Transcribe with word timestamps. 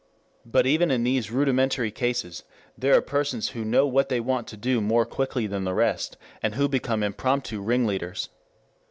But 0.47 0.65
even 0.65 0.89
in 0.89 1.03
these 1.03 1.29
rudimentary 1.29 1.91
cases 1.91 2.43
there 2.75 2.97
are 2.97 3.03
persons 3.03 3.49
who 3.49 3.63
know 3.63 3.85
what 3.85 4.09
they 4.09 4.19
want 4.19 4.47
to 4.47 4.57
do 4.57 4.81
more 4.81 5.05
quickly 5.05 5.45
than 5.45 5.63
the 5.63 5.75
rest, 5.75 6.17
and 6.41 6.55
who 6.55 6.67
become 6.67 7.03
impromptu 7.03 7.61
ringleaders. 7.61 8.29